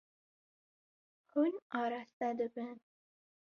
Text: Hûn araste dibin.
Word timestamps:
Hûn 1.31 1.53
araste 1.81 2.29
dibin. 2.37 2.77